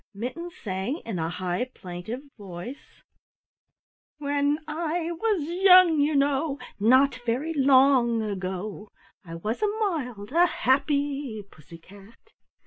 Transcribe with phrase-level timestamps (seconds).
[0.15, 3.03] Mittens sang in a high plaintive voice:
[4.17, 8.89] "When I was young, you know, Not very long ago,
[9.23, 12.17] I was a mild, a happy Pussy cat!